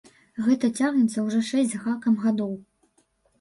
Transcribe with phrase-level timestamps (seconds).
[0.45, 2.51] Гэта цягнецца ўжо шэсць з гакам гадоў!